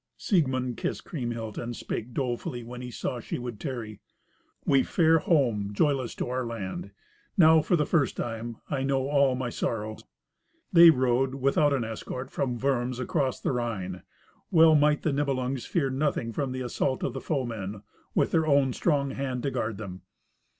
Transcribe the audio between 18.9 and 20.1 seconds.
hand to guard them.